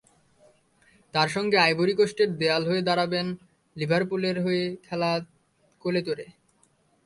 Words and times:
তার 1.13 1.27
সঙ্গে 1.27 1.57
আইভরি 1.57 1.93
কোস্টের 1.93 2.29
দেয়াল 2.37 2.63
হয়ে 2.69 2.81
দাঁড়াবেন 2.81 3.27
লিভারপুলের 3.75 4.37
হয়ে 4.45 4.63
খেলা 4.83 5.11
কোলো 5.81 6.01
তোরে। 6.05 6.27